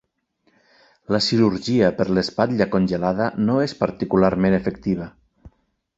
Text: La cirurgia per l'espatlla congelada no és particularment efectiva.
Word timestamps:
La 1.15 1.19
cirurgia 1.25 1.91
per 1.99 2.07
l'espatlla 2.19 2.69
congelada 2.77 3.29
no 3.45 3.61
és 3.67 3.79
particularment 3.85 4.61
efectiva. 4.63 5.13